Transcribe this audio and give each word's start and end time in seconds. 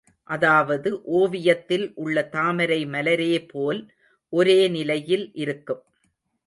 அதாவது, 0.29 0.89
ஓவியத்தில் 1.11 1.85
உள்ள 1.95 2.23
தாமரை 2.27 2.85
மலரேபோல் 2.87 3.81
ஒரே 4.33 4.67
நிலையில் 4.67 5.31
இருக்கும். 5.35 5.83